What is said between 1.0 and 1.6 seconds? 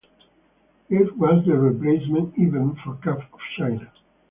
was the